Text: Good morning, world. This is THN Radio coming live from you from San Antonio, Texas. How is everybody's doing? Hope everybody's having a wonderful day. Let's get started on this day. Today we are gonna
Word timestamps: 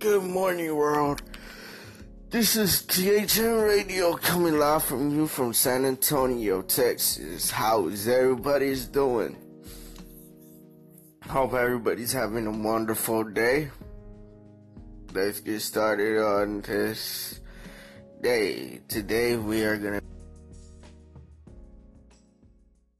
Good 0.00 0.22
morning, 0.22 0.74
world. 0.74 1.20
This 2.30 2.56
is 2.56 2.80
THN 2.86 3.60
Radio 3.60 4.14
coming 4.14 4.58
live 4.58 4.82
from 4.82 5.14
you 5.14 5.26
from 5.26 5.52
San 5.52 5.84
Antonio, 5.84 6.62
Texas. 6.62 7.50
How 7.50 7.86
is 7.88 8.08
everybody's 8.08 8.86
doing? 8.86 9.36
Hope 11.28 11.52
everybody's 11.52 12.14
having 12.14 12.46
a 12.46 12.50
wonderful 12.50 13.24
day. 13.24 13.68
Let's 15.12 15.40
get 15.40 15.60
started 15.60 16.16
on 16.16 16.62
this 16.62 17.38
day. 18.22 18.80
Today 18.88 19.36
we 19.36 19.64
are 19.64 19.76
gonna 19.76 20.00